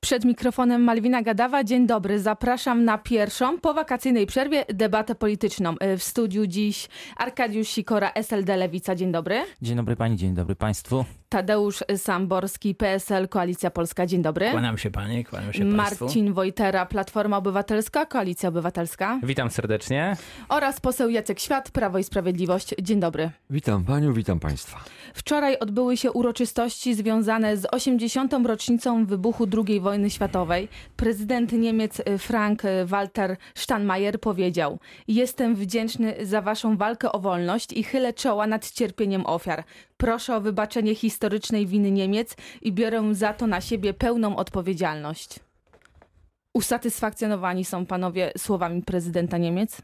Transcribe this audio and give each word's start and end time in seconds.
Przed 0.00 0.24
mikrofonem 0.24 0.82
Malwina 0.82 1.22
Gadawa. 1.22 1.64
Dzień 1.64 1.86
dobry. 1.86 2.20
Zapraszam 2.20 2.84
na 2.84 2.98
pierwszą 2.98 3.58
po 3.60 3.74
wakacyjnej 3.74 4.26
przerwie 4.26 4.64
debatę 4.68 5.14
polityczną. 5.14 5.74
W 5.98 6.02
studiu 6.02 6.46
dziś 6.46 6.88
Arkadiusz 7.16 7.68
Sikora, 7.68 8.12
SLD 8.14 8.56
Lewica. 8.56 8.94
Dzień 8.94 9.12
dobry. 9.12 9.44
Dzień 9.62 9.76
dobry 9.76 9.96
pani, 9.96 10.16
dzień 10.16 10.34
dobry 10.34 10.54
państwu. 10.56 11.04
Tadeusz 11.28 11.84
Samborski, 11.96 12.74
PSL, 12.74 13.28
Koalicja 13.28 13.70
Polska. 13.70 14.06
Dzień 14.06 14.22
dobry. 14.22 14.50
Kłaniam 14.50 14.78
się 14.78 14.90
pani, 14.90 15.24
kłaniam 15.24 15.52
się 15.52 15.64
Marcin 15.64 15.98
państwu. 15.98 16.34
Wojtera, 16.34 16.86
Platforma 16.86 17.36
Obywatelska, 17.36 18.06
Koalicja 18.06 18.48
Obywatelska. 18.48 19.20
Witam 19.22 19.50
serdecznie. 19.50 20.16
Oraz 20.48 20.80
poseł 20.80 21.10
Jacek 21.10 21.40
Świat, 21.40 21.70
Prawo 21.70 21.98
i 21.98 22.04
Sprawiedliwość. 22.04 22.74
Dzień 22.82 23.00
dobry. 23.00 23.30
Witam 23.50 23.84
panią, 23.84 24.12
witam 24.12 24.40
państwa. 24.40 24.78
Wczoraj 25.14 25.58
odbyły 25.58 25.96
się 25.96 26.12
uroczystości 26.12 26.94
związane 26.94 27.56
z 27.56 27.66
80. 27.74 28.32
rocznicą 28.46 29.06
wybuchu 29.06 29.46
II 29.66 29.80
wojny 29.80 30.10
światowej. 30.10 30.68
Prezydent 30.96 31.52
Niemiec 31.52 32.02
Frank-Walter 32.18 33.36
Steinmeier 33.54 34.20
powiedział: 34.20 34.78
Jestem 35.08 35.56
wdzięczny 35.56 36.14
za 36.22 36.42
waszą 36.42 36.76
walkę 36.76 37.12
o 37.12 37.18
wolność 37.18 37.72
i 37.72 37.82
chylę 37.82 38.12
czoła 38.12 38.46
nad 38.46 38.70
cierpieniem 38.70 39.26
ofiar. 39.26 39.64
Proszę 40.00 40.36
o 40.36 40.40
wybaczenie 40.40 40.94
historycznej 40.94 41.66
winy 41.66 41.90
Niemiec 41.90 42.36
i 42.62 42.72
biorę 42.72 43.14
za 43.14 43.34
to 43.34 43.46
na 43.46 43.60
siebie 43.60 43.94
pełną 43.94 44.36
odpowiedzialność. 44.36 45.40
Usatysfakcjonowani 46.54 47.64
są 47.64 47.86
panowie 47.86 48.32
słowami 48.38 48.82
prezydenta 48.82 49.38
Niemiec? 49.38 49.82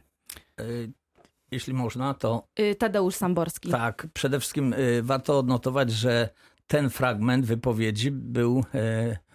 Y, 0.60 0.92
Jeśli 1.50 1.74
można, 1.74 2.14
to 2.14 2.46
Y, 2.60 2.74
Tadeusz 2.74 3.14
Samborski. 3.14 3.70
tak, 3.70 4.06
przede 4.14 4.41
wszystkim 4.41 4.72
y, 4.72 5.02
warto 5.02 5.38
odnotować, 5.38 5.91
że 5.91 6.28
ten 6.66 6.91
fragment 6.91 7.46
wypowiedzi 7.46 8.10
był 8.10 8.64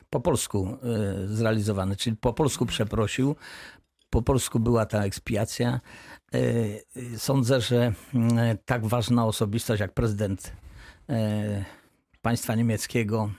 po 0.09 0.19
polsku 0.19 0.77
zrealizowany, 1.25 1.95
czyli 1.95 2.15
po 2.15 2.33
polsku 2.33 2.65
przeprosił, 2.65 3.35
po 4.09 4.21
polsku 4.21 4.59
była 4.59 4.85
ta 4.85 5.03
ekspiacja. 5.03 5.79
Sądzę, 7.17 7.61
że 7.61 7.93
y, 8.15 8.57
tak 8.65 8.85
ważna 8.85 9.25
osobistość 9.25 9.79
jak 9.79 9.93
prezydent 9.93 10.53
państwa 12.21 12.55
niemieckiego 12.55 13.31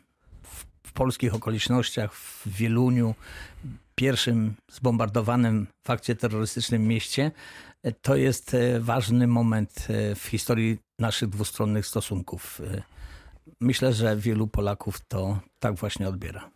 w, 0.42 0.64
w 0.88 0.92
polskich 0.92 1.34
okolicznościach, 1.34 2.14
w 2.14 2.48
Wieluniu, 2.48 3.14
pierwszym 3.94 4.54
zbombardowanym 4.72 5.66
w 5.86 5.90
akcie 5.90 6.16
terrorystycznym 6.16 6.86
mieście, 6.86 7.30
y, 7.86 7.92
to 8.02 8.16
jest 8.16 8.54
y, 8.54 8.80
ważny 8.80 9.26
moment 9.26 9.86
w 10.14 10.26
historii 10.28 10.78
naszych 10.98 11.28
dwustronnych 11.28 11.86
stosunków. 11.86 12.60
Myślę, 13.60 13.92
że 13.92 14.16
wielu 14.16 14.46
Polaków 14.46 15.00
to 15.08 15.40
tak 15.58 15.74
właśnie 15.74 16.08
odbiera. 16.08 16.50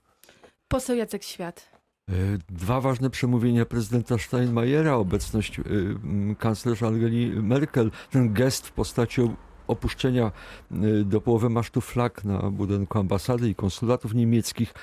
Poseł 0.69 0.97
Jacek 0.97 1.25
Świat. 1.25 1.71
E, 2.11 2.15
Dwa 2.49 2.81
ważne 2.81 3.11
przemówienia 3.11 3.65
prezydenta 3.67 4.19
Steinmeiera, 4.19 4.95
obecność 4.95 5.59
e, 5.59 5.63
m, 5.63 6.37
kanclerz 6.39 6.83
Angeli 6.83 7.43
Merkel, 7.43 7.91
ten 8.11 8.33
gest 8.33 8.67
w 8.67 8.73
postaci 8.73 9.21
opuszczenia 9.67 10.33
e, 10.71 11.05
do 11.05 11.21
połowy 11.21 11.51
masztu 11.51 11.81
flag 11.81 12.25
na 12.25 12.51
budynku 12.51 12.99
ambasady 12.99 13.49
i 13.49 13.55
konsulatów 13.55 14.15
niemieckich, 14.15 14.75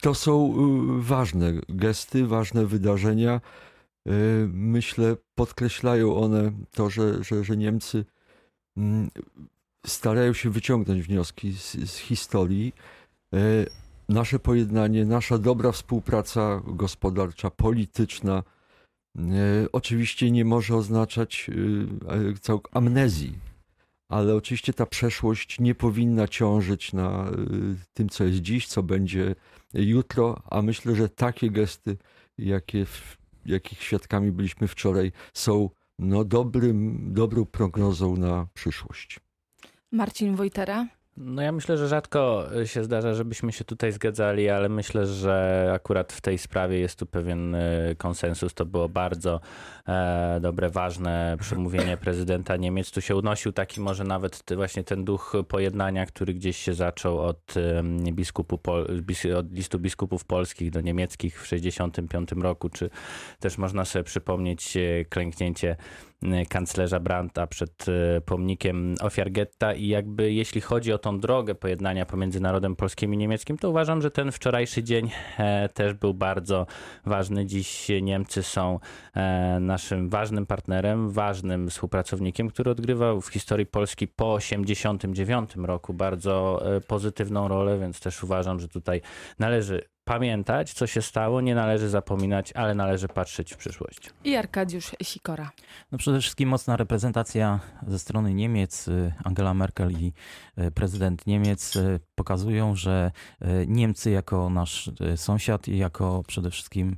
to 0.00 0.14
są 0.14 0.54
e, 0.54 1.02
ważne 1.02 1.52
gesty, 1.68 2.26
ważne 2.26 2.66
wydarzenia. 2.66 3.40
E, 4.06 4.10
Myślę, 4.52 5.16
podkreślają 5.34 6.16
one 6.16 6.52
to, 6.72 6.90
że, 6.90 7.24
że, 7.24 7.44
że 7.44 7.56
Niemcy 7.56 8.04
mm, 8.76 9.10
starają 9.86 10.32
się 10.32 10.50
wyciągnąć 10.50 11.02
wnioski 11.02 11.52
z, 11.52 11.90
z 11.90 11.96
historii. 11.96 12.72
Nasze 14.08 14.38
pojednanie, 14.38 15.04
nasza 15.04 15.38
dobra 15.38 15.72
współpraca 15.72 16.62
gospodarcza, 16.66 17.50
polityczna, 17.50 18.42
oczywiście 19.72 20.30
nie 20.30 20.44
może 20.44 20.76
oznaczać 20.76 21.50
amnezji, 22.72 23.38
ale 24.08 24.34
oczywiście 24.34 24.72
ta 24.72 24.86
przeszłość 24.86 25.60
nie 25.60 25.74
powinna 25.74 26.28
ciążyć 26.28 26.92
na 26.92 27.28
e, 27.28 27.34
tym, 27.94 28.08
co 28.08 28.24
jest 28.24 28.38
dziś, 28.38 28.66
co 28.66 28.82
będzie 28.82 29.34
jutro, 29.74 30.42
a 30.50 30.62
myślę, 30.62 30.94
że 30.94 31.08
takie 31.08 31.50
gesty, 31.50 31.96
jakie, 32.38 32.86
jakich 33.46 33.82
świadkami 33.82 34.32
byliśmy 34.32 34.68
wczoraj, 34.68 35.12
są 35.34 35.70
no, 35.98 36.24
dobrym, 36.24 37.08
dobrą 37.12 37.44
prognozą 37.44 38.16
na 38.16 38.46
przyszłość. 38.54 39.20
Marcin 39.92 40.36
Wojtera. 40.36 40.97
No 41.20 41.42
ja 41.42 41.52
myślę, 41.52 41.76
że 41.76 41.88
rzadko 41.88 42.46
się 42.64 42.84
zdarza, 42.84 43.14
żebyśmy 43.14 43.52
się 43.52 43.64
tutaj 43.64 43.92
zgadzali, 43.92 44.48
ale 44.48 44.68
myślę, 44.68 45.06
że 45.06 45.70
akurat 45.74 46.12
w 46.12 46.20
tej 46.20 46.38
sprawie 46.38 46.78
jest 46.78 46.98
tu 46.98 47.06
pewien 47.06 47.54
e, 47.54 47.94
konsensus. 47.96 48.54
To 48.54 48.66
było 48.66 48.88
bardzo 48.88 49.40
e, 49.88 50.38
dobre, 50.42 50.70
ważne 50.70 51.36
przemówienie 51.40 51.96
prezydenta 52.04 52.56
Niemiec. 52.56 52.90
Tu 52.90 53.00
się 53.00 53.16
unosił 53.16 53.52
taki 53.52 53.80
może 53.80 54.04
nawet 54.04 54.42
właśnie 54.56 54.84
ten 54.84 55.04
duch 55.04 55.32
pojednania, 55.48 56.06
który 56.06 56.34
gdzieś 56.34 56.56
się 56.56 56.74
zaczął 56.74 57.20
od, 57.20 57.54
biskupu, 58.12 58.60
od 59.38 59.52
listu 59.52 59.78
biskupów 59.78 60.24
polskich 60.24 60.70
do 60.70 60.80
niemieckich 60.80 61.40
w 61.40 61.42
1965 61.42 62.42
roku, 62.42 62.68
czy 62.68 62.90
też 63.40 63.58
można 63.58 63.84
sobie 63.84 64.04
przypomnieć 64.04 64.76
e, 64.76 65.04
klęknięcie 65.04 65.70
e, 65.70 66.17
kanclerza 66.48 67.00
Brandta 67.00 67.46
przed 67.46 67.86
e, 67.88 68.20
pomnikiem 68.20 68.94
ofiar 69.00 69.30
getta 69.30 69.74
i 69.74 69.88
jakby 69.88 70.32
jeśli 70.32 70.60
chodzi 70.60 70.92
o 70.92 70.98
tą 70.98 71.20
drogę 71.20 71.54
pojednania 71.54 72.06
pomiędzy 72.06 72.40
narodem 72.40 72.76
polskim 72.76 73.14
i 73.14 73.16
niemieckim, 73.16 73.58
to 73.58 73.70
uważam, 73.70 74.02
że 74.02 74.10
ten 74.10 74.32
wczorajszy 74.32 74.82
dzień 74.82 75.10
e, 75.38 75.68
też 75.68 75.94
był 75.94 76.14
bardzo 76.14 76.66
ważny. 77.06 77.46
Dziś 77.46 77.88
Niemcy 78.02 78.42
są 78.42 78.78
e, 79.14 79.58
naszym 79.60 80.08
ważnym 80.08 80.46
partnerem, 80.46 81.10
ważnym 81.10 81.70
współpracownikiem, 81.70 82.48
który 82.48 82.70
odgrywał 82.70 83.20
w 83.20 83.28
historii 83.28 83.66
Polski 83.66 84.08
po 84.08 84.32
89 84.32 85.50
roku 85.56 85.94
bardzo 85.94 86.62
e, 86.76 86.80
pozytywną 86.80 87.48
rolę, 87.48 87.78
więc 87.78 88.00
też 88.00 88.24
uważam, 88.24 88.60
że 88.60 88.68
tutaj 88.68 89.00
należy 89.38 89.82
pamiętać, 90.08 90.72
co 90.72 90.86
się 90.86 91.02
stało, 91.02 91.40
nie 91.40 91.54
należy 91.54 91.88
zapominać, 91.88 92.52
ale 92.52 92.74
należy 92.74 93.08
patrzeć 93.08 93.54
w 93.54 93.56
przyszłość. 93.56 94.10
I 94.24 94.36
Arkadiusz 94.36 94.90
Sikora. 95.02 95.50
No 95.92 95.98
przede 95.98 96.20
wszystkim 96.20 96.48
mocna 96.48 96.76
reprezentacja 96.76 97.60
ze 97.86 97.98
strony 97.98 98.34
Niemiec. 98.34 98.88
y, 98.88 99.12
Angela 99.24 99.54
Merkel 99.54 99.92
i 99.92 100.12
y, 100.58 100.70
prezydent 100.70 101.26
Niemiec 101.26 101.76
y, 101.76 102.00
pokazują, 102.14 102.74
że 102.74 103.10
Niemcy 103.66 104.10
jako 104.10 104.50
nasz 104.50 104.90
sąsiad 105.16 105.68
i 105.68 105.78
jako 105.78 106.22
przede 106.26 106.50
wszystkim 106.50 106.96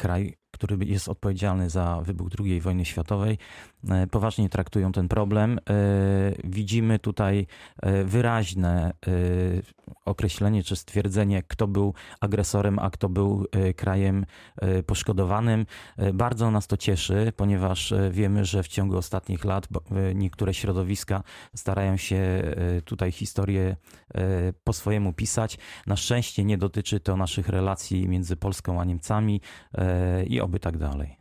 kraj, 0.00 0.34
który 0.50 0.76
jest 0.86 1.08
odpowiedzialny 1.08 1.70
za 1.70 2.00
wybuch 2.00 2.28
II 2.40 2.60
wojny 2.60 2.84
światowej, 2.84 3.38
y, 4.04 4.06
poważnie 4.06 4.48
traktują 4.48 4.92
ten 4.92 5.08
problem. 5.08 5.58
Y, 5.58 5.60
Widzimy 6.44 6.98
tutaj 6.98 7.46
y, 7.86 8.04
wyraźne 8.04 8.92
określenie 10.04 10.62
czy 10.62 10.76
stwierdzenie, 10.76 11.42
kto 11.42 11.68
był 11.68 11.94
agresorem, 12.20 12.78
a 12.78 12.90
kto 12.90 13.08
był 13.08 13.46
krajem 13.76 14.26
poszkodowanym. 14.86 15.66
E, 15.96 16.12
Bardzo 16.12 16.50
nas 16.50 16.66
to 16.66 16.76
cieszy, 16.76 17.32
ponieważ 17.36 17.92
e, 17.92 18.10
wiemy, 18.10 18.44
że 18.44 18.62
w 18.62 18.68
ciągu 18.68 18.96
ostatnich 18.96 19.44
lat 19.44 19.68
e, 19.70 20.14
niektóre 20.14 20.54
środowiska 20.54 21.22
starają 21.56 21.96
się 21.96 22.16
e, 22.16 22.82
tutaj 22.82 23.12
historię 23.12 23.76
e, 24.14 24.52
po 24.64 24.72
swojemu 24.72 25.12
pisać. 25.12 25.58
Na 25.86 25.96
szczęście 25.96 26.44
nie 26.44 26.58
dotyczy 26.58 27.00
to 27.00 27.16
naszych 27.16 27.48
relacji 27.48 28.08
między 28.08 28.36
Polską 28.36 28.80
a 28.80 28.84
Niemcami 28.84 29.40
e, 29.74 29.89
i 30.26 30.40
oby 30.40 30.60
tak 30.60 30.78
dalej. 30.78 31.20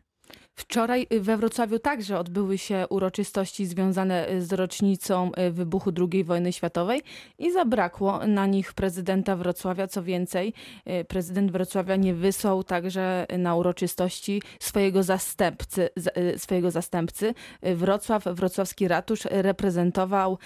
Wczoraj 0.59 1.07
we 1.21 1.37
Wrocławiu 1.37 1.79
także 1.79 2.19
odbyły 2.19 2.57
się 2.57 2.85
uroczystości 2.89 3.65
związane 3.65 4.27
z 4.39 4.53
rocznicą 4.53 5.31
y, 5.47 5.51
wybuchu 5.51 5.91
II 6.11 6.23
wojny 6.23 6.53
światowej 6.53 7.01
i 7.37 7.51
zabrakło 7.51 8.27
na 8.27 8.45
nich 8.45 8.73
prezydenta 8.73 9.35
Wrocławia. 9.35 9.87
Co 9.87 10.03
więcej, 10.03 10.53
y, 11.01 11.05
prezydent 11.05 11.51
Wrocławia 11.51 11.95
nie 11.95 12.13
wysłał 12.13 12.63
także 12.63 13.25
na 13.37 13.55
uroczystości 13.55 14.41
swojego 14.59 15.03
zastępcy. 15.03 15.89
Swojego 16.37 16.71
zastępcy. 16.71 17.33
Wrocław, 17.61 18.23
wrocławski 18.23 18.87
ratusz 18.87 19.25
reprezentował 19.31 20.37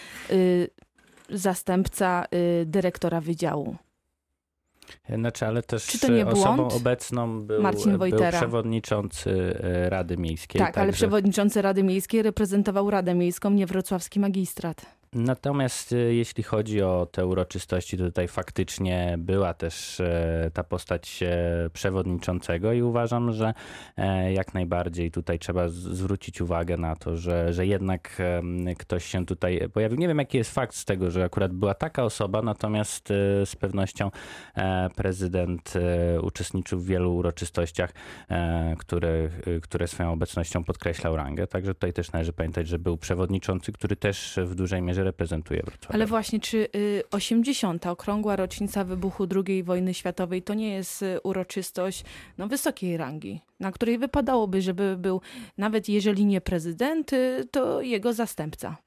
zastępca 1.30 2.26
dyrektora 2.66 3.22
wydziału. 3.22 3.76
Znaczy, 5.16 5.46
ale 5.48 5.64
też 5.64 5.86
Czy 5.86 6.00
to 6.00 6.08
nie 6.12 6.26
osobą 6.28 6.56
błąd? 6.56 6.74
obecną 6.74 7.42
był, 7.42 7.62
Marcin 7.62 7.90
był 7.92 8.00
Wojtera. 8.00 8.38
przewodniczący 8.40 9.60
e, 9.64 9.90
Rady 9.90 10.18
Miejskiej. 10.18 10.60
Tak, 10.60 10.78
ale 10.78 10.88
także- 10.88 10.94
przewodniczący 10.98 11.62
Rady 11.62 11.84
Miejskiej 11.84 12.22
reprezentował 12.22 12.90
Radę 12.90 13.16
Miejską, 13.16 13.50
nie 13.50 13.66
wrocławski 13.66 14.20
magistrat. 14.20 14.86
Natomiast 15.16 15.94
e, 15.94 15.96
jeśli 15.96 16.44
chodzi 16.44 16.82
o 16.82 17.08
te 17.12 17.26
uroczystości, 17.26 17.98
to 17.98 18.04
tutaj 18.04 18.28
faktycznie 18.28 19.16
była 19.18 19.54
też 19.54 20.00
e, 20.00 20.52
ta 20.54 20.64
postać 20.64 21.24
e, 21.24 21.70
przewodniczącego 21.74 22.74
i 22.74 22.82
uważam, 22.82 23.32
że 23.32 23.54
jak 24.34 24.54
najbardziej 24.54 25.12
tutaj 25.12 25.40
trzeba 25.40 25.70
zwrócić 25.70 26.42
uwagę 26.42 26.78
na 26.78 26.96
to, 26.96 27.18
że, 27.18 27.54
że 27.54 27.66
jednak 27.66 28.22
ktoś 28.78 29.06
się 29.06 29.26
tutaj 29.26 29.70
pojawił. 29.74 29.98
Nie 29.98 30.08
wiem, 30.08 30.20
jaki 30.20 30.38
jest 30.38 30.54
fakt 30.54 30.76
z 30.76 30.86
tego, 30.86 31.12
że 31.12 31.24
akurat 31.24 31.54
była 31.54 31.74
taka 31.74 32.04
osoba, 32.04 32.42
natomiast 32.42 33.08
z 33.46 33.56
pewnością 33.56 34.12
prezydent 34.96 35.74
uczestniczył 36.22 36.80
w 36.80 36.86
wielu 36.86 37.16
uroczystościach, 37.16 37.94
które, 38.78 39.30
które 39.62 39.88
swoją 39.88 40.12
obecnością 40.14 40.64
podkreślał 40.64 41.16
rangę. 41.16 41.48
Także 41.48 41.74
tutaj 41.74 41.94
też 41.94 42.12
należy 42.12 42.34
pamiętać, 42.34 42.68
że 42.68 42.80
był 42.80 42.98
przewodniczący, 42.98 43.72
który 43.72 43.96
też 43.96 44.40
w 44.44 44.56
dużej 44.56 44.82
mierze 44.82 45.03
reprezentuje 45.04 45.62
Wrocław. 45.64 45.96
Ale 45.96 46.06
właśnie, 46.06 46.40
czy 46.40 46.68
80. 47.12 47.86
Y, 47.86 47.90
okrągła 47.90 48.36
rocznica 48.36 48.84
wybuchu 48.84 49.28
II 49.48 49.64
wojny 49.64 49.94
światowej 49.94 50.42
to 50.42 50.54
nie 50.54 50.74
jest 50.74 51.02
y, 51.02 51.22
uroczystość 51.24 52.04
no, 52.38 52.48
wysokiej 52.48 52.98
rangi, 52.98 53.42
na 53.60 53.72
której 53.72 53.98
wypadałoby, 53.98 54.62
żeby 54.62 54.98
był 54.98 55.22
nawet 55.58 55.90
jeżeli 55.90 56.26
nie 56.26 56.42
prezydent, 56.42 57.14
y, 57.14 57.48
to 57.52 57.82
jego 57.82 58.14
zastępca? 58.14 58.78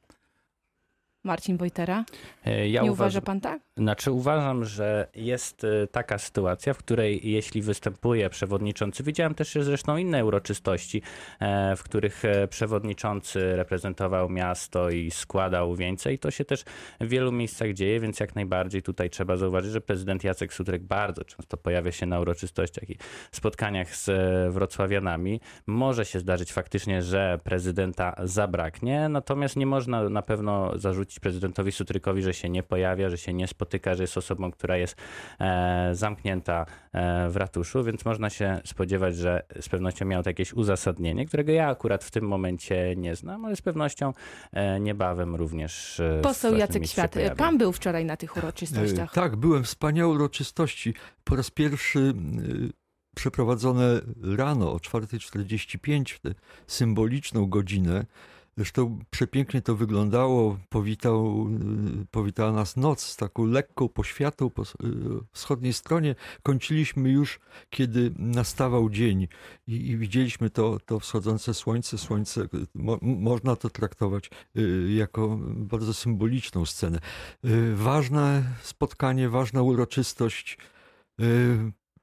Marcin 1.24 1.56
Wojtera? 1.56 2.04
E, 2.44 2.68
ja 2.68 2.82
nie 2.82 2.92
uważa 2.92 3.20
pan 3.20 3.40
tak? 3.40 3.65
Znaczy 3.78 4.12
uważam, 4.12 4.64
że 4.64 5.08
jest 5.14 5.64
e, 5.64 5.86
taka 5.86 6.18
sytuacja, 6.18 6.74
w 6.74 6.78
której 6.78 7.30
jeśli 7.30 7.62
występuje 7.62 8.30
przewodniczący, 8.30 9.02
widziałem 9.02 9.34
też 9.34 9.58
zresztą 9.60 9.96
inne 9.96 10.24
uroczystości, 10.24 11.02
e, 11.40 11.76
w 11.76 11.82
których 11.82 12.22
przewodniczący 12.50 13.56
reprezentował 13.56 14.28
miasto 14.28 14.90
i 14.90 15.10
składał 15.10 15.74
wieńce 15.74 16.12
i 16.12 16.18
to 16.18 16.30
się 16.30 16.44
też 16.44 16.64
w 17.00 17.08
wielu 17.08 17.32
miejscach 17.32 17.72
dzieje, 17.72 18.00
więc 18.00 18.20
jak 18.20 18.34
najbardziej 18.34 18.82
tutaj 18.82 19.10
trzeba 19.10 19.36
zauważyć, 19.36 19.72
że 19.72 19.80
prezydent 19.80 20.24
Jacek 20.24 20.54
Sutrek 20.54 20.82
bardzo 20.82 21.24
często 21.24 21.56
pojawia 21.56 21.92
się 21.92 22.06
na 22.06 22.20
uroczystościach 22.20 22.90
i 22.90 22.98
spotkaniach 23.32 23.96
z 23.96 24.10
wrocławianami. 24.54 25.40
Może 25.66 26.04
się 26.04 26.20
zdarzyć 26.20 26.52
faktycznie, 26.52 27.02
że 27.02 27.38
prezydenta 27.44 28.14
zabraknie, 28.22 29.08
natomiast 29.08 29.56
nie 29.56 29.66
można 29.66 30.08
na 30.08 30.22
pewno 30.22 30.78
zarzucić 30.78 31.20
prezydentowi 31.20 31.72
Sutrykowi, 31.72 32.22
że 32.22 32.34
się 32.34 32.48
nie 32.48 32.62
pojawia, 32.62 33.10
że 33.10 33.18
się 33.18 33.32
nie 33.32 33.46
spotyka, 33.46 33.65
że 33.94 34.02
jest 34.02 34.18
osobą, 34.18 34.50
która 34.50 34.76
jest 34.76 34.96
e, 35.40 35.90
zamknięta 35.92 36.66
e, 36.92 37.30
w 37.30 37.36
ratuszu, 37.36 37.84
więc 37.84 38.04
można 38.04 38.30
się 38.30 38.60
spodziewać, 38.64 39.16
że 39.16 39.42
z 39.60 39.68
pewnością 39.68 40.04
miał 40.04 40.22
to 40.22 40.30
jakieś 40.30 40.52
uzasadnienie, 40.52 41.26
którego 41.26 41.52
ja 41.52 41.68
akurat 41.68 42.04
w 42.04 42.10
tym 42.10 42.24
momencie 42.28 42.94
nie 42.96 43.16
znam, 43.16 43.44
ale 43.44 43.56
z 43.56 43.62
pewnością 43.62 44.12
e, 44.52 44.80
niebawem 44.80 45.34
również. 45.34 46.02
Poseł 46.22 46.56
Jacek 46.56 46.86
Świat, 46.86 47.14
pan 47.36 47.58
był 47.58 47.72
wczoraj 47.72 48.04
na 48.04 48.16
tych 48.16 48.36
uroczystościach. 48.36 49.12
Tak, 49.12 49.36
byłem. 49.36 49.64
Wspaniałe 49.64 50.14
uroczystości. 50.14 50.94
Po 51.24 51.36
raz 51.36 51.50
pierwszy 51.50 52.14
przeprowadzone 53.16 54.00
rano 54.22 54.72
o 54.72 54.76
4.45 54.76 56.14
w 56.14 56.20
tę 56.20 56.34
symboliczną 56.66 57.46
godzinę 57.46 58.04
Zresztą 58.56 58.98
przepięknie 59.10 59.62
to 59.62 59.76
wyglądało. 59.76 60.58
Powitał, 60.68 61.48
y, 62.02 62.06
powitała 62.10 62.52
nas 62.52 62.76
noc 62.76 63.00
z 63.02 63.16
taką 63.16 63.46
lekką 63.46 63.88
poświatą 63.88 64.50
po 64.50 64.62
y, 64.62 64.66
wschodniej 65.32 65.72
stronie. 65.72 66.14
Kończyliśmy 66.42 67.10
już, 67.10 67.40
kiedy 67.70 68.12
nastawał 68.18 68.90
dzień 68.90 69.28
i, 69.66 69.74
i 69.88 69.96
widzieliśmy 69.96 70.50
to, 70.50 70.78
to 70.86 71.00
wschodzące 71.00 71.54
słońce. 71.54 71.98
Słońce 71.98 72.48
mo, 72.74 72.98
można 73.02 73.56
to 73.56 73.70
traktować 73.70 74.30
y, 74.56 74.92
jako 74.92 75.38
bardzo 75.56 75.94
symboliczną 75.94 76.66
scenę. 76.66 76.98
Ważne 77.74 78.44
spotkanie, 78.62 79.28
ważna 79.28 79.62
uroczystość 79.62 80.58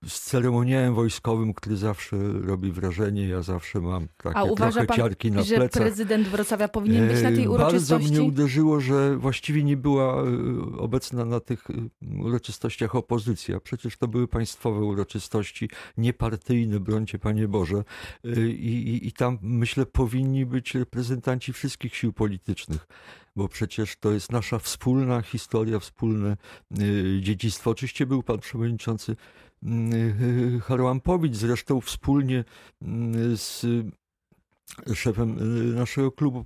z 0.08 0.22
ceremoniałem 0.22 0.96
wojskowym, 0.96 1.54
który 1.54 1.78
zawsze 1.78 2.18
robi 2.42 2.72
wrażenie. 2.72 3.28
Ja 3.28 3.42
zawsze 3.42 3.80
mam 3.80 4.08
takie 4.18 4.38
A 4.38 4.44
uważa 4.44 4.86
pan, 4.86 4.98
ciarki 4.98 5.32
na 5.32 5.44
że 5.44 5.56
plecach. 5.56 5.84
prezydent 5.84 6.28
Wrocławia 6.28 6.68
powinien 6.68 7.08
być 7.08 7.22
na 7.24 7.32
tej 7.32 7.48
uroczystości? 7.48 7.90
Bardzo 7.90 8.10
mnie 8.10 8.24
uderzyło, 8.24 8.80
że 8.80 9.18
właściwie 9.18 9.64
nie 9.64 9.78
była 9.78 10.24
e, 10.24 10.26
obecna 10.78 11.26
na 11.26 11.40
tych 11.40 11.70
e, 11.70 11.74
uroczystościach 12.24 12.96
opozycja. 12.96 13.60
Przecież 13.60 13.98
to 13.98 14.08
były 14.08 14.28
państwowe 14.28 14.80
uroczystości, 14.80 15.70
niepartyjne, 15.98 16.80
brońcie 16.80 17.20
Panie 17.20 17.48
Boże. 17.48 17.84
E, 18.26 18.48
I, 18.48 18.90
i, 18.90 19.08
I 19.08 19.12
tam, 19.12 19.38
myślę, 19.42 19.86
powinni 19.86 20.46
być 20.46 20.76
reprezentanci 20.76 21.54
wszystkich 21.54 21.96
sił 21.96 22.14
politycznych 22.14 22.88
bo 23.36 23.48
przecież 23.48 23.96
to 23.96 24.12
jest 24.12 24.32
nasza 24.32 24.60
wspólna 24.60 25.22
historia, 25.22 25.80
wspólne 25.80 26.38
dziedzictwo. 27.22 27.72
Oczywiście 27.72 28.06
był 28.06 28.24
pan 28.24 28.40
przewodniczący 28.40 29.16
Harłampowicz, 30.62 31.36
zresztą 31.36 31.82
wspólnie 31.82 32.44
mm, 32.82 33.38
z 33.38 33.66
szefem 34.94 35.38
y, 35.72 35.76
naszego 35.76 36.12
klubu, 36.12 36.46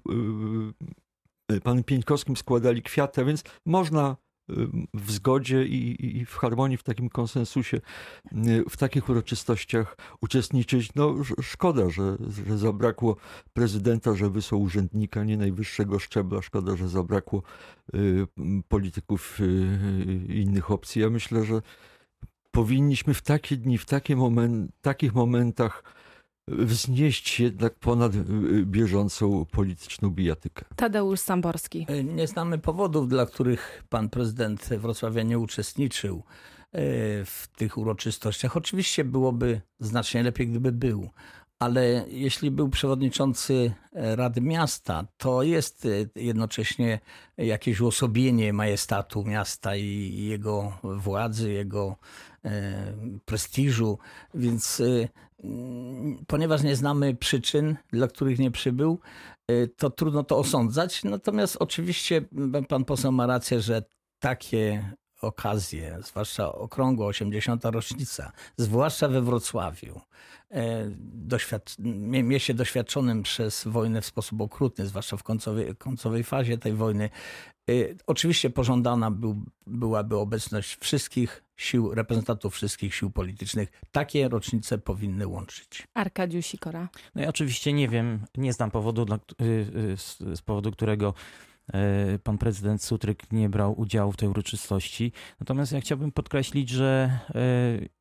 y, 1.49 1.55
y, 1.55 1.61
panem 1.61 1.83
Pieńkowskim 1.83 2.37
składali 2.37 2.81
kwiaty, 2.81 3.25
więc 3.25 3.43
można 3.65 4.17
w 4.93 5.11
zgodzie 5.11 5.65
i, 5.65 6.17
i, 6.17 6.25
w 6.25 6.35
harmonii, 6.35 6.77
w 6.77 6.83
takim 6.83 7.09
konsensusie, 7.09 7.81
w 8.69 8.77
takich 8.77 9.09
uroczystościach 9.09 9.97
uczestniczyć. 10.21 10.95
No, 10.95 11.15
szkoda, 11.41 11.89
że, 11.89 12.17
że 12.47 12.57
zabrakło 12.57 13.15
prezydenta, 13.53 14.15
że 14.15 14.29
wysłał 14.29 14.61
urzędnika 14.61 15.23
nie 15.23 15.37
najwyższego 15.37 15.99
szczebla. 15.99 16.41
Szkoda, 16.41 16.75
że 16.75 16.89
zabrakło 16.89 17.43
polityków 18.67 19.39
innych 20.29 20.71
opcji. 20.71 21.01
Ja 21.01 21.09
myślę, 21.09 21.45
że 21.45 21.61
powinniśmy 22.51 23.13
w 23.13 23.21
takie 23.21 23.57
dni, 23.57 23.77
w 23.77 23.85
takie 23.85 24.15
moment, 24.15 24.71
takich 24.81 25.13
momentach 25.13 25.83
wznieść 26.47 27.29
się 27.29 27.43
jednak 27.43 27.75
ponad 27.75 28.15
y, 28.15 28.19
bieżącą 28.65 29.45
polityczną 29.45 30.09
bijatykę. 30.09 30.65
Tadeusz 30.75 31.19
Samborski. 31.19 31.85
E, 31.89 32.03
nie 32.03 32.27
znamy 32.27 32.57
powodów, 32.57 33.07
dla 33.07 33.25
których 33.25 33.83
pan 33.89 34.09
prezydent 34.09 34.69
Wrocławia 34.69 35.23
nie 35.23 35.39
uczestniczył 35.39 36.15
e, 36.17 36.23
w 37.25 37.47
tych 37.55 37.77
uroczystościach. 37.77 38.57
Oczywiście 38.57 39.03
byłoby 39.03 39.61
znacznie 39.79 40.23
lepiej, 40.23 40.47
gdyby 40.47 40.71
był, 40.71 41.09
ale 41.59 42.05
jeśli 42.07 42.51
był 42.51 42.69
przewodniczący 42.69 43.73
e, 43.93 44.15
Rady 44.15 44.41
Miasta, 44.41 45.07
to 45.17 45.43
jest 45.43 45.85
e, 45.85 45.89
jednocześnie 46.21 46.99
jakieś 47.37 47.81
uosobienie 47.81 48.53
majestatu 48.53 49.23
miasta 49.23 49.75
i 49.75 50.25
jego 50.29 50.77
władzy, 50.83 51.51
jego 51.51 51.95
e, 52.45 52.93
prestiżu, 53.25 53.97
więc 54.33 54.81
ponieważ 56.27 56.63
nie 56.63 56.75
znamy 56.75 57.15
przyczyn, 57.15 57.75
dla 57.91 58.07
których 58.07 58.39
nie 58.39 58.51
przybył, 58.51 58.99
to 59.77 59.89
trudno 59.89 60.23
to 60.23 60.37
osądzać. 60.37 61.03
Natomiast 61.03 61.57
oczywiście 61.59 62.21
pan 62.69 62.85
poseł 62.85 63.11
ma 63.11 63.27
rację, 63.27 63.61
że 63.61 63.83
takie 64.19 64.91
okazje, 65.21 65.97
zwłaszcza 66.03 66.53
okrągła 66.53 67.07
80. 67.07 67.65
rocznica, 67.65 68.31
zwłaszcza 68.57 69.07
we 69.07 69.21
Wrocławiu, 69.21 70.01
e, 70.51 70.91
doświad 71.13 71.75
mieście 72.23 72.53
doświadczonym 72.53 73.23
przez 73.23 73.67
wojnę 73.67 74.01
w 74.01 74.05
sposób 74.05 74.41
okrutny, 74.41 74.87
zwłaszcza 74.87 75.17
w 75.17 75.23
końcowej, 75.23 75.75
końcowej 75.75 76.23
fazie 76.23 76.57
tej 76.57 76.73
wojny. 76.73 77.09
E, 77.69 77.73
oczywiście 78.07 78.49
pożądana 78.49 79.11
był, 79.11 79.43
byłaby 79.67 80.17
obecność 80.17 80.77
wszystkich 80.79 81.43
sił, 81.57 81.95
reprezentantów 81.95 82.53
wszystkich 82.53 82.95
sił 82.95 83.11
politycznych. 83.11 83.69
Takie 83.91 84.29
rocznice 84.29 84.77
powinny 84.77 85.27
łączyć. 85.27 85.87
Arkadiusz 85.93 86.45
Sikora. 86.45 86.89
No 87.15 87.21
ja 87.21 87.29
oczywiście 87.29 87.73
nie 87.73 87.89
wiem, 87.89 88.25
nie 88.37 88.53
znam 88.53 88.71
powodu, 88.71 89.05
y, 89.41 89.45
y, 90.21 90.35
z 90.35 90.41
powodu 90.41 90.71
którego 90.71 91.13
pan 92.23 92.37
prezydent 92.37 92.83
Sutryk 92.83 93.31
nie 93.31 93.49
brał 93.49 93.79
udziału 93.79 94.11
w 94.11 94.17
tej 94.17 94.29
uroczystości. 94.29 95.11
Natomiast 95.39 95.71
ja 95.71 95.81
chciałbym 95.81 96.11
podkreślić, 96.11 96.69
że 96.69 97.19
e, 97.35 97.96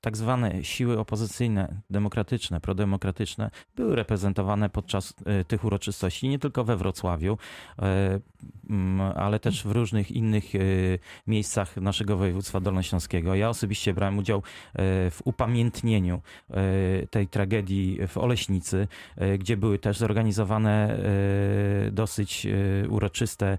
tak 0.00 0.16
zwane 0.16 0.64
siły 0.64 0.98
opozycyjne, 0.98 1.80
demokratyczne, 1.90 2.60
prodemokratyczne 2.60 3.50
były 3.76 3.96
reprezentowane 3.96 4.68
podczas 4.68 5.14
e, 5.26 5.44
tych 5.44 5.64
uroczystości 5.64 6.28
nie 6.28 6.38
tylko 6.38 6.64
we 6.64 6.76
Wrocławiu, 6.76 7.38
e, 7.78 8.20
ale 9.14 9.40
też 9.40 9.64
w 9.64 9.70
różnych 9.70 10.10
innych 10.10 10.54
e, 10.54 10.58
miejscach 11.26 11.76
naszego 11.76 12.16
województwa 12.16 12.60
dolnośląskiego. 12.60 13.34
Ja 13.34 13.48
osobiście 13.48 13.94
brałem 13.94 14.18
udział 14.18 14.42
w 15.10 15.18
upamiętnieniu 15.24 16.22
tej 17.10 17.28
tragedii 17.28 17.98
w 18.08 18.18
Oleśnicy, 18.18 18.88
gdzie 19.38 19.56
były 19.56 19.78
też 19.78 19.98
zorganizowane 19.98 20.98
dosyć 21.92 22.46
uroczyste 22.88 23.58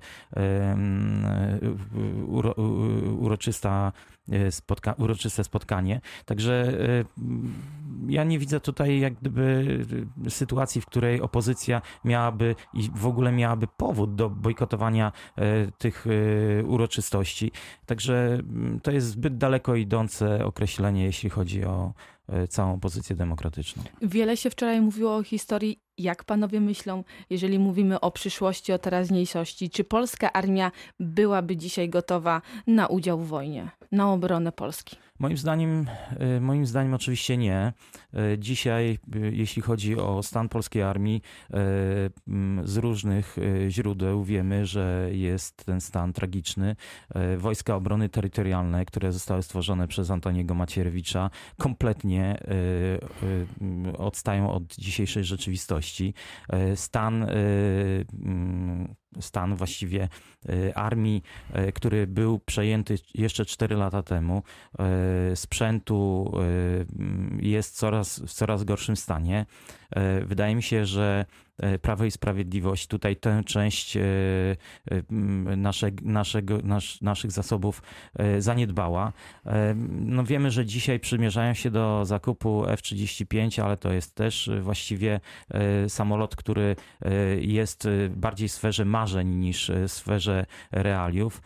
uroczysta 3.20 3.92
spotka 4.50 4.96
uroczyste 4.98 5.44
spotkanie. 5.44 6.02
Także 6.26 6.78
ja 8.08 8.24
nie 8.24 8.40
widzę 8.40 8.60
tutaj 8.60 9.00
jak 9.00 9.14
gdyby 9.14 9.86
sytuacji, 10.30 10.82
w 10.82 10.86
której 10.86 11.22
opozycja 11.22 11.82
miałaby 12.06 12.56
i 12.74 12.90
w 12.96 13.06
ogóle 13.06 13.32
miałaby 13.32 13.68
powód 13.78 14.16
do 14.16 14.30
bojkotowania 14.30 15.12
tych 15.78 16.06
uroczystości. 16.66 17.52
Także 17.86 18.38
to 18.84 18.92
jest 18.92 19.08
zbyt 19.08 19.38
daleko 19.38 19.76
idące 19.76 20.46
określenie, 20.46 21.04
jeśli 21.04 21.30
chodzi 21.30 21.66
o 21.66 21.94
E, 22.30 22.48
całą 22.48 22.80
pozycję 22.80 23.16
demokratyczną. 23.16 23.84
Wiele 24.02 24.38
się 24.38 24.50
wczoraj 24.50 24.82
mówiło 24.82 25.16
o 25.16 25.24
historii. 25.24 25.87
Jak 25.98 26.24
panowie 26.24 26.60
myślą, 26.62 27.04
jeżeli 27.30 27.60
mówimy 27.60 28.00
o 28.00 28.12
przyszłości, 28.12 28.74
o 28.74 28.80
teraźniejszości, 28.80 29.70
czy 29.70 29.84
polska 29.84 30.34
armia 30.34 30.72
byłaby 31.00 31.58
dzisiaj 31.58 31.90
gotowa 31.90 32.42
na 32.68 32.88
udział 32.88 33.20
w 33.20 33.28
wojnie, 33.28 33.70
na 33.92 34.12
obronę 34.12 34.52
Polski? 34.52 34.96
Moim 35.20 35.38
zdaniem, 35.38 35.88
e, 36.20 36.40
moim 36.40 36.66
zdaniem 36.66 36.94
oczywiście 36.94 37.38
nie. 37.38 37.74
E, 38.14 38.38
dzisiaj, 38.40 39.00
jeśli 39.32 39.62
chodzi 39.62 39.98
o 40.00 40.24
stan 40.24 40.50
polskiej 40.50 40.82
armii, 40.82 41.22
z 42.64 42.78
różnych 42.78 43.38
źródeł 43.70 44.24
wiemy, 44.24 44.66
że 44.66 45.10
jest 45.12 45.66
ten 45.66 45.82
stan 45.82 46.14
tragiczny. 46.14 46.76
Wojska 47.38 47.76
Obrony 47.76 48.10
Terytorialnej, 48.10 48.86
które 48.86 49.12
zostały 49.12 49.44
stworzone 49.44 49.88
przez 49.88 50.12
Antoniego 50.12 50.56
Macierewicza, 50.56 51.30
kompletnie 51.58 52.38
Y, 52.48 53.88
y, 53.88 53.98
odstają 53.98 54.52
od 54.52 54.76
dzisiejszej 54.76 55.24
rzeczywistości. 55.24 55.87
Y, 56.00 56.14
stan 56.76 57.24
stan 59.20 59.56
właściwie 59.56 60.10
armii, 60.76 61.24
który 61.74 62.08
był 62.08 62.40
przejęty 62.40 62.96
jeszcze 63.14 63.46
4 63.46 63.76
lata 63.76 64.04
temu, 64.04 64.44
sprzętu 65.36 66.32
jest 67.40 67.78
coraz, 67.78 68.20
w 68.20 68.34
coraz 68.34 68.64
gorszym 68.64 68.96
stanie. 68.96 69.46
Wydaje 70.26 70.56
mi 70.56 70.64
się, 70.64 70.86
że 70.86 71.26
Prawo 71.82 72.06
i 72.06 72.12
Sprawiedliwość 72.12 72.88
tutaj 72.88 73.16
tę 73.16 73.44
część 73.46 73.98
nasze, 75.58 75.92
naszego, 76.02 76.58
nasz, 76.64 77.02
naszych 77.02 77.32
zasobów 77.32 77.82
zaniedbała. 78.40 79.14
No 79.90 80.24
wiemy, 80.24 80.52
że 80.52 80.66
dzisiaj 80.66 81.00
przymierzają 81.00 81.54
się 81.54 81.72
do 81.72 82.06
zakupu 82.06 82.68
F-35, 82.68 83.62
ale 83.62 83.78
to 83.78 83.94
jest 83.94 84.16
też 84.16 84.50
właściwie 84.62 85.20
samolot, 85.88 86.36
który 86.36 86.76
jest 87.40 87.88
bardziej 88.10 88.50
w 88.50 88.52
sferze 88.52 88.86
marzeń 88.98 89.28
niż 89.28 89.72
w 89.88 89.92
sferze 89.92 90.46
realiów. 90.72 91.42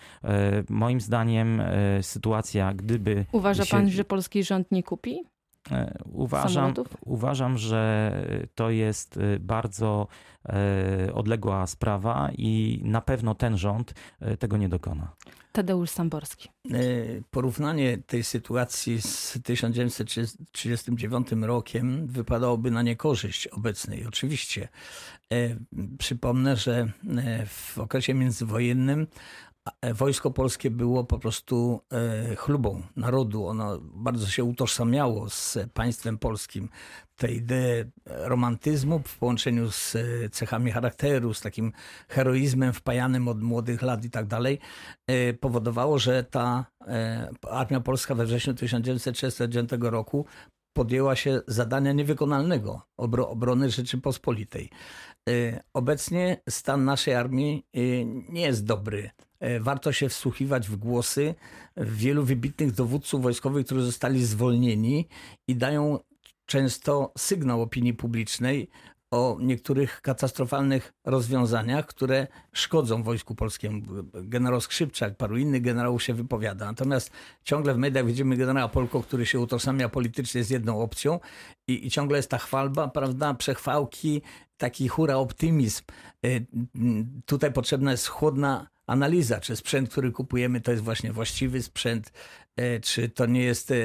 Moim 0.70 1.02
zdaniem 1.02 1.62
sytuacja, 2.02 2.74
gdyby... 2.74 3.26
Uważa 3.32 3.66
się... 3.66 3.72
pan, 3.72 3.90
że 3.90 4.04
polski 4.04 4.44
rząd 4.44 4.72
nie 4.72 4.84
kupi? 4.84 5.32
E, 5.72 5.98
uważam, 6.14 6.74
uważam, 7.06 7.58
że 7.58 8.12
to 8.56 8.70
jest 8.70 9.18
e, 9.18 9.40
bardzo 9.40 10.08
e, 10.46 11.14
odległa 11.14 11.68
sprawa 11.68 12.30
i 12.38 12.82
na 12.84 13.02
pewno 13.02 13.36
ten 13.36 13.58
rząd 13.58 13.94
tego 14.40 14.58
nie 14.58 14.70
dokona. 14.70 15.12
Tadeusz 15.52 15.90
Samborski. 15.90 16.50
Porównanie 17.32 17.98
tej 17.98 18.24
sytuacji 18.24 19.02
z 19.02 19.38
1939 19.44 21.28
rokiem 21.42 22.08
wypadałoby 22.08 22.72
na 22.72 22.82
niekorzyść 22.82 23.48
obecnej. 23.48 24.06
Oczywiście. 24.06 24.68
Przypomnę, 25.98 26.56
że 26.56 26.92
w 27.48 27.78
okresie 27.78 28.14
międzywojennym 28.14 29.08
E, 29.08 29.51
wojsko 29.94 30.32
polskie 30.32 30.72
było 30.72 31.04
po 31.04 31.20
prostu 31.20 31.82
e, 31.92 32.36
chlubą 32.36 32.82
narodu. 32.96 33.48
Ono 33.48 33.80
bardzo 33.82 34.28
się 34.28 34.44
utożsamiało 34.44 35.30
z 35.30 35.58
państwem 35.74 36.18
polskim. 36.18 36.70
Te 37.16 37.32
idee 37.32 37.92
romantyzmu 38.06 39.02
w 39.06 39.18
połączeniu 39.18 39.72
z 39.72 39.96
e, 39.96 40.30
cechami 40.30 40.72
charakteru, 40.72 41.34
z 41.34 41.42
takim 41.42 41.72
heroizmem 42.10 42.74
wpajanym 42.74 43.28
od 43.28 43.42
młodych 43.42 43.82
lat 43.82 44.06
i 44.06 44.10
tak 44.10 44.28
dalej, 44.28 44.60
powodowało, 45.40 46.00
że 46.00 46.24
ta 46.24 46.66
armia 47.50 47.80
polska 47.80 48.16
we 48.16 48.26
wrześniu 48.26 48.54
1939 48.54 49.70
roku 49.82 50.26
podjęła 50.74 51.16
się 51.16 51.42
zadania 51.48 51.94
niewykonalnego 51.94 52.82
obrony 52.98 53.70
Rzeczypospolitej. 53.70 54.70
Obecnie 55.74 56.42
stan 56.50 56.86
naszej 56.86 57.16
armii 57.16 57.66
nie 58.30 58.42
jest 58.42 58.66
dobry. 58.66 59.12
E, 59.42 59.60
warto 59.60 59.92
się 59.92 60.10
wsłuchiwać 60.10 60.70
w 60.70 60.76
głosy 60.76 61.36
wielu 61.78 62.24
wybitnych 62.24 62.72
dowódców 62.72 63.22
wojskowych, 63.22 63.66
którzy 63.66 63.84
zostali 63.84 64.26
zwolnieni 64.26 65.08
i 65.48 65.56
dają 65.56 66.00
często 66.46 67.14
sygnał 67.18 67.62
opinii 67.62 67.94
publicznej 67.94 68.70
o 69.12 69.38
niektórych 69.40 70.02
katastrofalnych 70.02 70.94
rozwiązaniach, 71.06 71.86
które 71.86 72.28
szkodzą 72.54 73.04
Wojsku 73.04 73.36
Polskiemu. 73.36 73.82
Generał 74.14 74.62
Skrzypczak, 74.62 75.18
paru 75.18 75.38
innych 75.38 75.62
generałów 75.62 76.04
się 76.04 76.14
wypowiada. 76.14 76.66
Natomiast 76.66 77.12
ciągle 77.44 77.74
w 77.74 77.78
mediach 77.78 78.06
widzimy 78.06 78.38
generała 78.38 78.70
Polko, 78.70 79.04
który 79.04 79.26
się 79.26 79.40
utożsamia 79.40 79.90
politycznie 79.90 80.44
z 80.44 80.50
jedną 80.50 80.82
opcją 80.82 81.20
i, 81.68 81.88
i 81.88 81.92
ciągle 81.92 82.18
jest 82.18 82.30
ta 82.30 82.38
chwalba, 82.38 82.88
prawda, 82.88 83.34
przechwałki, 83.34 84.22
taki 84.58 84.88
hura 84.88 85.16
optymizm. 85.16 85.84
E, 86.26 86.28
tutaj 87.26 87.54
potrzebna 87.54 87.92
jest 87.92 88.08
chłodna 88.08 88.68
analiza, 88.92 89.40
czy 89.40 89.56
sprzęt, 89.56 89.90
który 89.90 90.12
kupujemy, 90.12 90.62
to 90.62 90.72
jest 90.72 90.84
właśnie 90.84 91.12
właściwy 91.12 91.62
sprzęt, 91.62 92.12
e, 92.56 92.80
czy 92.80 93.10
to 93.10 93.26
nie 93.26 93.44
jest 93.44 93.72
e, 93.72 93.76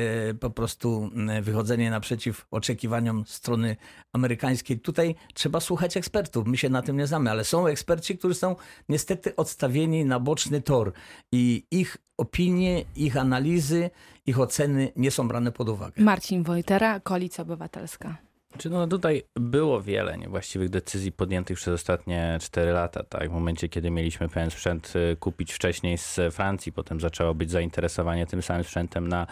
po 0.40 0.50
prostu 0.50 1.10
wychodzenie 1.42 1.90
naprzeciw 1.90 2.46
oczekiwaniom 2.50 3.24
strony 3.26 3.76
amerykańskiej. 4.12 4.80
Tutaj 4.80 5.14
trzeba 5.34 5.60
słuchać 5.60 5.96
ekspertów. 5.96 6.46
My 6.46 6.56
się 6.56 6.68
na 6.68 6.82
tym 6.82 6.96
nie 6.96 7.06
znamy, 7.06 7.30
ale 7.30 7.44
są 7.44 7.66
eksperci, 7.66 8.18
którzy 8.18 8.34
są 8.34 8.56
niestety 8.88 9.36
odstawieni 9.36 10.04
na 10.04 10.20
boczny 10.20 10.62
tor 10.62 10.92
i 11.32 11.66
ich 11.70 11.96
opinie, 12.18 12.84
ich 12.96 13.16
analizy, 13.16 13.90
ich 14.26 14.40
oceny 14.40 14.92
nie 14.96 15.10
są 15.10 15.28
brane 15.28 15.52
pod 15.52 15.68
uwagę. 15.68 16.02
Marcin 16.02 16.42
Wojtera, 16.42 17.00
Koalicja 17.00 17.42
Obywatelska. 17.42 18.25
Czy 18.58 18.70
no 18.70 18.86
tutaj 18.86 19.22
było 19.34 19.82
wiele 19.82 20.18
niewłaściwych 20.18 20.68
decyzji 20.68 21.12
podjętych 21.12 21.56
przez 21.56 21.74
ostatnie 21.74 22.38
4 22.40 22.72
lata, 22.72 23.02
tak? 23.02 23.30
W 23.30 23.32
momencie, 23.32 23.68
kiedy 23.68 23.90
mieliśmy 23.90 24.28
pewien 24.28 24.50
sprzęt 24.50 24.92
y, 24.96 25.16
kupić 25.16 25.52
wcześniej 25.52 25.98
z 25.98 26.20
Francji, 26.30 26.72
potem 26.72 27.00
zaczęło 27.00 27.34
być 27.34 27.50
zainteresowanie 27.50 28.26
tym 28.26 28.42
samym 28.42 28.64
sprzętem 28.64 29.08
na, 29.08 29.26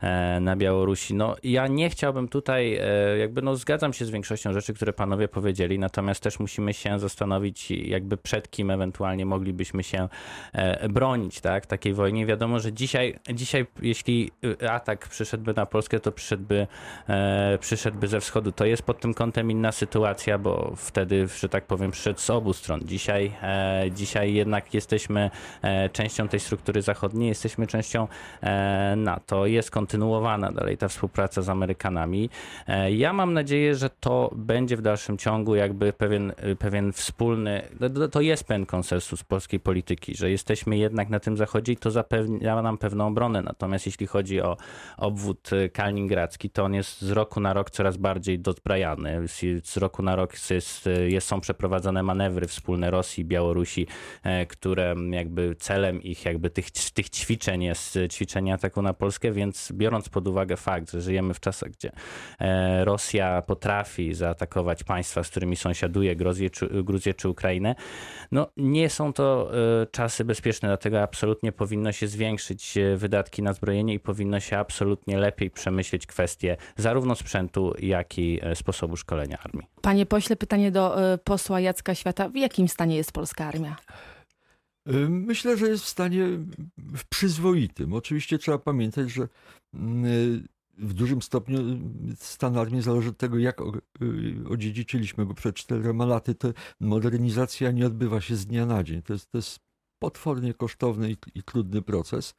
e, 0.00 0.40
na 0.40 0.56
Białorusi. 0.56 1.14
No 1.14 1.36
ja 1.42 1.66
nie 1.66 1.90
chciałbym 1.90 2.28
tutaj, 2.28 2.74
e, 2.74 3.18
jakby 3.18 3.42
no 3.42 3.56
zgadzam 3.56 3.92
się 3.92 4.04
z 4.04 4.10
większością 4.10 4.52
rzeczy, 4.52 4.74
które 4.74 4.92
panowie 4.92 5.28
powiedzieli, 5.28 5.78
natomiast 5.78 6.22
też 6.22 6.40
musimy 6.40 6.74
się 6.74 6.98
zastanowić, 6.98 7.70
jakby 7.70 8.16
przed 8.16 8.50
kim 8.50 8.70
ewentualnie 8.70 9.26
moglibyśmy 9.26 9.82
się 9.82 10.08
e, 10.52 10.88
bronić, 10.88 11.40
tak? 11.40 11.66
Takiej 11.66 11.94
wojnie. 11.94 12.26
Wiadomo, 12.26 12.60
że 12.60 12.72
dzisiaj, 12.72 13.18
dzisiaj 13.34 13.66
jeśli 13.82 14.30
y, 14.62 14.70
atak 14.70 15.08
przyszedłby 15.08 15.54
na 15.54 15.66
Polskę, 15.66 16.00
to 16.00 16.12
przyszedłby, 16.12 16.66
przyszedłby 17.60 18.08
ze 18.08 18.20
wschodu. 18.20 18.52
To 18.52 18.65
jest 18.68 18.82
pod 18.82 19.00
tym 19.00 19.14
kątem 19.14 19.50
inna 19.50 19.72
sytuacja, 19.72 20.38
bo 20.38 20.72
wtedy, 20.76 21.28
że 21.40 21.48
tak 21.48 21.66
powiem, 21.66 21.90
przyszedł 21.90 22.20
z 22.20 22.30
obu 22.30 22.52
stron. 22.52 22.80
Dzisiaj, 22.84 23.32
e, 23.42 23.84
dzisiaj 23.94 24.34
jednak 24.34 24.74
jesteśmy 24.74 25.30
e, 25.62 25.88
częścią 25.88 26.28
tej 26.28 26.40
struktury 26.40 26.82
zachodniej, 26.82 27.28
jesteśmy 27.28 27.66
częścią 27.66 28.08
e, 28.42 28.94
NATO. 28.96 29.46
Jest 29.46 29.70
kontynuowana 29.70 30.52
dalej 30.52 30.78
ta 30.78 30.88
współpraca 30.88 31.42
z 31.42 31.48
Amerykanami. 31.48 32.30
Ja 32.90 33.12
mam 33.12 33.32
nadzieję, 33.32 33.74
że 33.74 33.90
to 33.90 34.30
będzie 34.36 34.76
w 34.76 34.82
dalszym 34.82 35.18
ciągu 35.18 35.54
jakby 35.54 35.92
pewien, 35.92 36.32
pewien 36.58 36.92
wspólny, 36.92 37.62
to 38.12 38.20
jest 38.20 38.44
pewien 38.44 38.66
konsensus 38.66 39.24
polskiej 39.24 39.60
polityki, 39.60 40.14
że 40.14 40.30
jesteśmy 40.30 40.76
jednak 40.76 41.08
na 41.08 41.20
tym 41.20 41.36
zachodzie 41.36 41.72
i 41.72 41.76
to 41.76 41.90
zapewnia 41.90 42.62
nam 42.62 42.78
pewną 42.78 43.06
obronę. 43.06 43.42
Natomiast 43.42 43.86
jeśli 43.86 44.06
chodzi 44.06 44.40
o 44.40 44.56
obwód 44.96 45.50
kaliningradzki, 45.72 46.50
to 46.50 46.64
on 46.64 46.74
jest 46.74 47.02
z 47.02 47.10
roku 47.10 47.40
na 47.40 47.52
rok 47.52 47.70
coraz 47.70 47.96
bardziej 47.96 48.38
do 48.38 48.54
dozbrajany. 48.56 49.28
Z 49.64 49.76
roku 49.76 50.02
na 50.02 50.16
rok 50.16 50.32
jest, 50.50 50.88
jest, 51.08 51.28
są 51.28 51.40
przeprowadzane 51.40 52.02
manewry 52.02 52.46
wspólne 52.46 52.90
Rosji 52.90 53.22
i 53.22 53.24
Białorusi, 53.24 53.86
e, 54.22 54.46
które 54.46 54.94
jakby 55.10 55.56
celem 55.58 56.02
ich 56.02 56.24
jakby 56.24 56.50
tych, 56.50 56.70
tych 56.70 57.10
ćwiczeń 57.10 57.62
jest 57.62 57.98
ćwiczenie 58.10 58.54
ataku 58.54 58.82
na 58.82 58.94
Polskę, 58.94 59.32
więc 59.32 59.72
biorąc 59.72 60.08
pod 60.08 60.28
uwagę 60.28 60.56
fakt, 60.56 60.90
że 60.90 61.00
żyjemy 61.00 61.34
w 61.34 61.40
czasach, 61.40 61.70
gdzie 61.70 61.92
e, 62.40 62.84
Rosja 62.84 63.42
potrafi 63.42 64.14
zaatakować 64.14 64.84
państwa, 64.84 65.24
z 65.24 65.30
którymi 65.30 65.56
sąsiaduje, 65.56 66.16
Gruzję 66.16 66.50
czy, 66.50 66.68
Gruzję 66.84 67.14
czy 67.14 67.28
Ukrainę, 67.28 67.74
no 68.32 68.48
nie 68.56 68.90
są 68.90 69.12
to 69.12 69.50
e, 69.82 69.86
czasy 69.86 70.24
bezpieczne, 70.24 70.68
dlatego 70.68 71.02
absolutnie 71.02 71.52
powinno 71.52 71.92
się 71.92 72.06
zwiększyć 72.08 72.74
wydatki 72.96 73.42
na 73.42 73.52
zbrojenie 73.52 73.94
i 73.94 74.00
powinno 74.00 74.40
się 74.40 74.58
absolutnie 74.58 75.18
lepiej 75.18 75.50
przemyśleć 75.50 76.06
kwestie 76.06 76.56
zarówno 76.76 77.14
sprzętu, 77.14 77.74
jak 77.78 78.18
i 78.18 78.40
sposobu 78.54 78.96
szkolenia 78.96 79.38
armii. 79.38 79.66
Panie 79.82 80.06
pośle, 80.06 80.36
pytanie 80.36 80.70
do 80.70 81.12
e, 81.12 81.18
posła 81.18 81.60
Jacka 81.60 81.94
Świata. 81.94 82.28
W 82.28 82.36
jakim 82.36 82.68
stanie 82.68 82.96
jest 82.96 83.12
polska 83.12 83.46
armia? 83.46 83.76
Y, 84.88 85.08
Myślę, 85.08 85.56
że 85.56 85.68
jest 85.68 85.84
w 85.84 85.88
stanie 85.88 86.26
w 86.78 87.04
przyzwoitym. 87.08 87.92
Oczywiście 87.92 88.38
trzeba 88.38 88.58
pamiętać, 88.58 89.10
że 89.10 89.28
mm, 89.74 90.48
w 90.78 90.94
dużym 90.94 91.22
stopniu 91.22 91.58
stan 92.18 92.58
armii 92.58 92.82
zależy 92.82 93.08
od 93.08 93.18
tego, 93.18 93.38
jak 93.38 93.60
odziedziczyliśmy 94.50 95.26
go 95.26 95.34
przed 95.34 95.56
czterema 95.56 96.06
laty. 96.06 96.34
To 96.34 96.48
modernizacja 96.80 97.70
nie 97.70 97.86
odbywa 97.86 98.20
się 98.20 98.36
z 98.36 98.46
dnia 98.46 98.66
na 98.66 98.84
dzień. 98.84 99.02
To 99.02 99.12
jest, 99.12 99.30
to 99.30 99.38
jest 99.38 99.60
potwornie 99.98 100.54
kosztowny 100.54 101.10
i, 101.10 101.16
i 101.34 101.42
trudny 101.42 101.82
proces. 101.82 102.34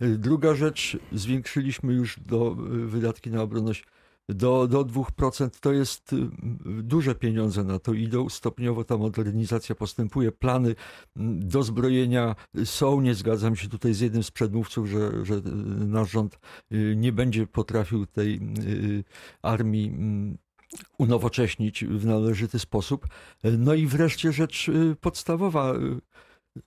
Druga 0.00 0.54
rzecz, 0.54 0.98
zwiększyliśmy 1.12 1.92
już 1.92 2.20
do 2.20 2.54
wydatki 2.86 3.30
na 3.30 3.42
obronność 3.42 3.84
do, 4.28 4.68
do 4.68 4.84
2%. 4.84 5.50
To 5.60 5.72
jest 5.72 6.12
y, 6.12 6.28
duże 6.82 7.14
pieniądze 7.14 7.64
na 7.64 7.78
to 7.78 7.92
idą. 7.92 8.28
Stopniowo 8.28 8.84
ta 8.84 8.96
modernizacja 8.96 9.74
postępuje. 9.74 10.32
Plany 10.32 10.74
mm, 11.16 11.48
dozbrojenia 11.48 12.34
są. 12.64 13.00
Nie 13.00 13.14
zgadzam 13.14 13.56
się 13.56 13.68
tutaj 13.68 13.94
z 13.94 14.00
jednym 14.00 14.22
z 14.22 14.30
przedmówców, 14.30 14.88
że, 14.88 15.24
że 15.24 15.34
y, 15.34 15.40
nasz 15.86 16.10
rząd 16.10 16.38
y, 16.72 16.94
nie 16.96 17.12
będzie 17.12 17.46
potrafił 17.46 18.06
tej 18.06 18.40
armii 19.42 19.88
mm, 19.88 20.38
unowocześnić 20.98 21.84
w 21.84 22.06
należyty 22.06 22.58
sposób. 22.58 23.06
No 23.58 23.74
i 23.74 23.86
wreszcie 23.86 24.32
rzecz 24.32 24.70
podstawowa. 25.00 25.74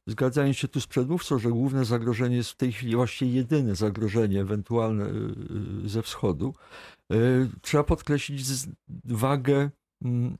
Zgadzając 0.07 0.57
się 0.57 0.67
tu 0.67 0.81
z 0.81 0.87
przedmówcą, 0.87 1.39
że 1.39 1.49
główne 1.49 1.85
zagrożenie 1.85 2.35
jest 2.35 2.49
w 2.49 2.55
tej 2.55 2.71
chwili 2.71 2.95
właściwie 2.95 3.31
jedyne 3.31 3.75
zagrożenie 3.75 4.41
ewentualne 4.41 5.09
ze 5.85 6.01
wschodu. 6.01 6.53
Y, 7.13 7.49
Trzeba 7.61 7.83
podkreślić 7.83 8.45
wagę 9.05 9.69
mm, 10.01 10.37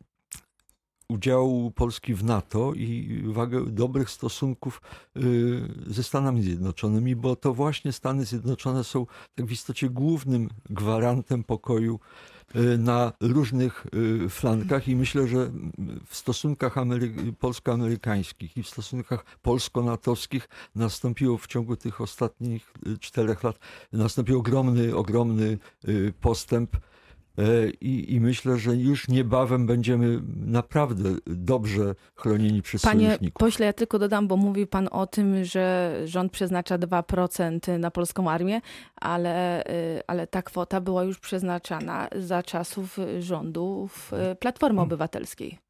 udziału 1.10 1.72
Polski 1.72 2.14
w 2.14 2.24
NATO 2.24 2.74
i 2.74 3.22
wagę 3.26 3.66
dobrych 3.66 4.10
stosunków 4.10 4.82
y, 5.18 5.22
ze 5.88 6.04
Stanami 6.04 6.44
Zjednoczonymi, 6.44 7.16
bo 7.16 7.36
to 7.36 7.54
właśnie 7.54 7.92
Stany 7.92 8.26
Zjednoczone 8.26 8.84
są 8.84 9.06
tak 9.36 9.46
w 9.46 9.52
istocie 9.52 9.90
głównym 9.90 10.50
gwarantem 10.70 11.44
pokoju 11.44 12.00
y, 12.56 12.78
na 12.78 13.14
różnych 13.22 13.86
y, 14.26 14.30
flankach 14.30 14.88
i 14.88 14.96
myślę, 14.96 15.28
że 15.28 15.52
w 16.06 16.16
stosunkach 16.16 16.76
Amery- 16.78 17.34
polsko-amerykańskich 17.40 18.58
i 18.58 18.64
w 18.64 18.70
stosunkach 18.70 19.26
polsko-natowskich 19.42 20.50
nastąpiło 20.76 21.38
w 21.38 21.48
ciągu 21.48 21.76
tych 21.76 22.02
ostatnich 22.02 22.74
czterech 23.00 23.44
lat 23.44 23.60
nastąpił 23.94 24.40
ogromny, 24.40 24.96
ogromny 24.96 25.58
postęp. 26.22 26.78
E, 27.38 27.70
I, 27.82 28.13
I 28.13 28.22
myślę, 28.22 28.58
że 28.58 28.75
już 28.75 29.08
niebawem 29.08 29.65
będziemy 29.65 30.20
naprawdę 30.36 31.10
dobrze 31.25 31.96
chronieni 32.15 32.62
przez 32.62 32.82
Panie 32.82 33.06
sojuszników. 33.06 33.39
pośle, 33.39 33.65
ja 33.65 33.74
tylko 33.74 34.00
dodam, 34.00 34.27
bo 34.27 34.38
mówił 34.38 34.67
pan 34.67 34.89
o 34.91 35.08
tym, 35.08 35.46
że 35.46 35.96
rząd 36.06 36.32
przeznacza 36.32 36.77
2% 36.77 37.79
na 37.79 37.91
polską 37.91 38.29
armię, 38.32 38.62
ale, 38.96 39.63
y, 39.65 40.01
ale 40.08 40.27
ta 40.27 40.41
kwota 40.41 40.82
była 40.82 41.03
już 41.03 41.20
przeznaczana 41.20 42.08
za 42.15 42.44
czasów 42.44 42.98
rządów 43.20 44.13
y, 44.32 44.36
Platformy 44.36 44.82
Obywatelskiej. 44.82 45.66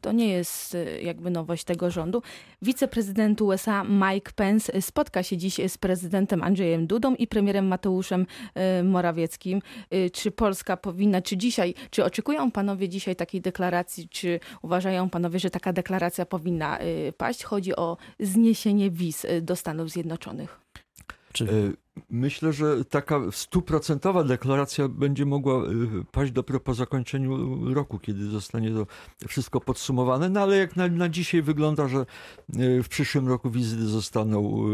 To 0.00 0.12
nie 0.12 0.28
jest 0.28 0.74
y, 0.74 1.00
jakby 1.02 1.30
nowość 1.30 1.64
tego 1.64 1.90
rządu. 1.90 2.22
Wiceprezydent 2.62 3.42
USA 3.42 3.84
Mike 3.84 4.32
Pence 4.34 4.82
spotka 4.82 5.22
się 5.22 5.36
dziś 5.36 5.60
z 5.68 5.78
prezydentem 5.78 6.42
Andrzejem 6.42 6.86
Dudą 6.86 7.14
i 7.14 7.26
premierem 7.26 7.66
Mateuszem 7.66 8.26
y, 8.80 8.84
Morawieckim. 8.84 9.62
Y, 9.94 10.10
Czy 10.10 10.30
Polska 10.30 10.76
powinna, 10.76 11.22
czy 11.22 11.36
dzisiaj, 11.36 11.74
czy 11.90 12.04
oczekują 12.04 12.50
panowie 12.50 12.88
dzisiaj 12.88 13.16
takiej 13.16 13.40
deklaracji, 13.40 14.08
czy 14.08 14.40
uważają 14.62 15.10
panowie, 15.10 15.38
że 15.38 15.50
taka 15.50 15.72
deklaracja 15.72 16.26
powinna 16.26 16.78
paść? 17.16 17.44
Chodzi 17.44 17.76
o 17.76 17.96
zniesienie 18.20 18.90
wiz 18.90 19.26
do 19.42 19.56
Stanów 19.56 19.90
Zjednoczonych. 19.90 20.60
Czy 21.32 21.72
Myślę, 22.10 22.52
że 22.52 22.84
taka 22.84 23.20
stuprocentowa 23.30 24.24
deklaracja 24.24 24.88
będzie 24.88 25.26
mogła 25.26 25.54
e, 25.54 25.64
paść 26.12 26.32
dopiero 26.32 26.60
po 26.60 26.74
zakończeniu 26.74 27.74
roku, 27.74 27.98
kiedy 27.98 28.24
zostanie 28.24 28.70
to 28.70 28.86
wszystko 29.28 29.60
podsumowane. 29.60 30.28
No 30.28 30.40
ale 30.40 30.56
jak 30.56 30.76
na, 30.76 30.88
na 30.88 31.08
dzisiaj 31.08 31.42
wygląda, 31.42 31.88
że 31.88 31.98
e, 31.98 32.04
w 32.82 32.88
przyszłym 32.88 33.28
roku 33.28 33.50
wizyty 33.50 33.86
zostaną 33.86 34.64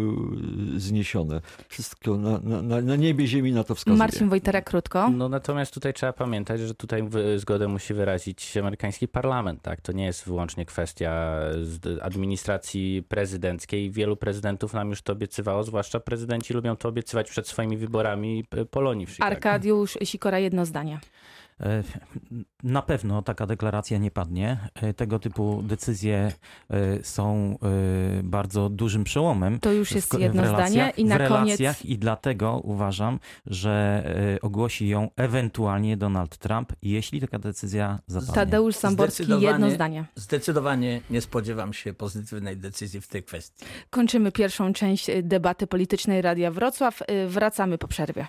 e, 0.76 0.80
zniesione. 0.80 1.40
Wszystko 1.68 2.16
na, 2.16 2.38
na, 2.38 2.82
na- 2.82 2.96
niebie 2.96 3.26
ziemi 3.26 3.52
na 3.52 3.64
to 3.64 3.74
wskazuje. 3.74 3.98
Marcin 3.98 4.28
Wojtera, 4.28 4.62
krótko. 4.62 5.10
No 5.10 5.28
natomiast 5.28 5.74
tutaj 5.74 5.92
trzeba 5.92 6.12
pamiętać, 6.12 6.60
że 6.60 6.74
tutaj 6.74 7.02
zgodę 7.36 7.68
musi 7.68 7.94
wyrazić 7.94 8.56
amerykański 8.56 9.08
parlament. 9.08 9.62
Tak? 9.62 9.80
To 9.80 9.92
nie 9.92 10.04
jest 10.04 10.24
wyłącznie 10.24 10.66
kwestia 10.66 11.40
administracji 12.02 13.02
prezydenckiej. 13.08 13.90
Wielu 13.90 14.16
prezydentów 14.16 14.74
nam 14.74 14.90
już 14.90 15.02
to 15.02 15.12
obiecywało, 15.12 15.62
zwłaszcza 15.64 16.00
prezydenci 16.00 16.54
lubią 16.54 16.76
to 16.76 16.88
obiecywać 16.88 17.13
przed 17.30 17.48
swoimi 17.48 17.76
wyborami 17.76 18.44
Polonii 18.70 19.06
w 19.06 19.10
Chicago. 19.10 19.30
Arkadiusz 19.30 19.98
Sikora, 20.04 20.38
jedno 20.38 20.66
zdanie. 20.66 20.98
E, 21.60 21.82
Na 22.62 22.82
pewno 22.82 23.22
taka 23.22 23.46
deklaracja 23.46 23.98
nie 23.98 24.10
padnie. 24.10 24.58
E, 24.74 24.94
Tego 24.94 25.18
typu 25.18 25.62
decyzje 25.62 26.32
e, 26.70 27.02
są 27.02 27.58
bardzo 28.22 28.68
dużym 28.68 29.04
przełomem. 29.04 29.60
To 29.60 29.72
już 29.72 29.92
jest 29.92 30.18
jedno 30.18 30.42
w 30.42 30.44
relacjach, 30.44 30.68
zdanie. 30.70 30.92
I 30.96 31.04
na 31.04 31.16
w 31.16 31.18
relacjach 31.18 31.76
koniec 31.76 31.84
i 31.84 31.98
dlatego 31.98 32.60
uważam, 32.64 33.18
że 33.46 34.04
ogłosi 34.42 34.88
ją 34.88 35.10
ewentualnie 35.16 35.96
Donald 35.96 36.38
Trump, 36.38 36.72
jeśli 36.82 37.20
taka 37.20 37.38
decyzja 37.38 37.98
zapadnie. 38.06 38.34
Tadeusz 38.34 38.76
Samborski, 38.76 39.40
jedno 39.40 39.70
zdanie. 39.70 40.04
Zdecydowanie 40.14 41.00
nie 41.10 41.20
spodziewam 41.20 41.72
się 41.72 41.92
pozytywnej 41.94 42.56
decyzji 42.56 43.00
w 43.00 43.08
tej 43.08 43.22
kwestii. 43.22 43.64
Kończymy 43.90 44.32
pierwszą 44.32 44.72
część 44.72 45.10
debaty 45.22 45.66
politycznej 45.66 46.22
Radia 46.22 46.50
Wrocław. 46.50 47.02
Wracamy 47.28 47.78
po 47.78 47.88
przerwie. 47.88 48.26